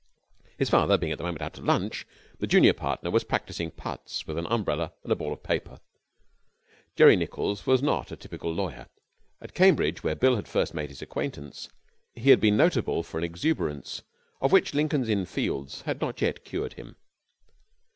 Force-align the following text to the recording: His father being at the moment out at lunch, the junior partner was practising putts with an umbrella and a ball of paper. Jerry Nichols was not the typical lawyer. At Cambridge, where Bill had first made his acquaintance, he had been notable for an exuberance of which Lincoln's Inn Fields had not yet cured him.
His 0.57 0.67
father 0.71 0.97
being 0.97 1.11
at 1.11 1.19
the 1.19 1.23
moment 1.23 1.43
out 1.43 1.59
at 1.59 1.63
lunch, 1.63 2.07
the 2.39 2.47
junior 2.47 2.73
partner 2.73 3.11
was 3.11 3.23
practising 3.23 3.69
putts 3.69 4.25
with 4.25 4.35
an 4.39 4.47
umbrella 4.49 4.93
and 5.03 5.11
a 5.11 5.15
ball 5.15 5.31
of 5.31 5.43
paper. 5.43 5.79
Jerry 6.95 7.15
Nichols 7.15 7.67
was 7.67 7.83
not 7.83 8.07
the 8.07 8.15
typical 8.15 8.51
lawyer. 8.51 8.87
At 9.43 9.53
Cambridge, 9.53 10.03
where 10.03 10.15
Bill 10.15 10.37
had 10.37 10.47
first 10.47 10.73
made 10.73 10.89
his 10.89 11.03
acquaintance, 11.03 11.69
he 12.15 12.31
had 12.31 12.39
been 12.39 12.57
notable 12.57 13.03
for 13.03 13.19
an 13.19 13.23
exuberance 13.23 14.01
of 14.41 14.51
which 14.51 14.73
Lincoln's 14.73 15.07
Inn 15.07 15.27
Fields 15.27 15.81
had 15.83 16.01
not 16.01 16.19
yet 16.19 16.43
cured 16.43 16.73
him. 16.73 16.95